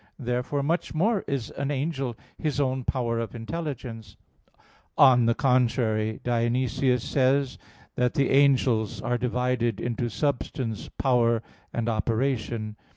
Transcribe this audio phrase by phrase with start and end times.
[0.17, 4.17] Therefore much more is an angel his own power of intelligence.
[4.97, 7.57] On the contrary, Dionysius says (Coel.
[7.57, 7.67] Hier.
[7.67, 12.77] xi) that "the angels are divided into substance, power, and operation."